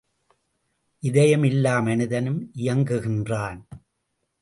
[1.03, 3.61] இதயம் இல்லா மனிதனும் இயங்குகின்றான்.